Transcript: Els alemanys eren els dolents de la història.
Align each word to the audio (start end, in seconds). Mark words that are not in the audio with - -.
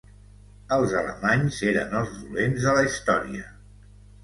Els 0.77 0.95
alemanys 1.01 1.59
eren 1.73 1.95
els 2.01 2.17
dolents 2.23 2.67
de 2.69 2.75
la 2.81 2.89
història. 2.91 3.49